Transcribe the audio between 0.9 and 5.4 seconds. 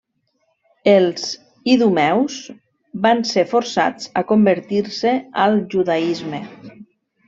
Els idumeus van ser forçats a convertir-se